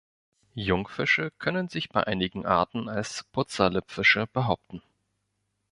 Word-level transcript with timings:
Jungfische 0.55 1.29
können 1.37 1.69
sich 1.69 1.89
bei 1.89 2.03
einigen 2.07 2.43
Arten 2.47 2.89
als 2.89 3.23
Putzerlippfische 3.31 4.25
behaupten. 4.33 4.81